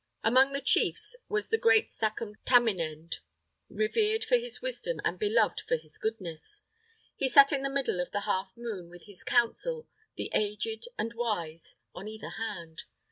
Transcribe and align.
Among 0.23 0.51
the 0.51 0.61
Chiefs, 0.61 1.15
was 1.29 1.49
the 1.49 1.59
Great 1.59 1.91
Sachem 1.91 2.33
Taminend, 2.43 3.17
revered 3.69 4.23
for 4.23 4.35
his 4.35 4.59
wisdom 4.59 4.99
and 5.05 5.19
beloved 5.19 5.61
for 5.67 5.75
his 5.77 5.99
goodness. 5.99 6.63
He 7.15 7.29
sat 7.29 7.51
in 7.53 7.61
the 7.61 7.69
middle 7.69 7.99
of 7.99 8.09
the 8.09 8.21
half 8.21 8.57
moon, 8.57 8.89
with 8.89 9.03
his 9.03 9.23
council, 9.23 9.87
the 10.17 10.31
aged 10.33 10.87
and 10.97 11.13
wise, 11.13 11.75
on 11.93 12.07
either 12.07 12.29
hand. 12.29 12.81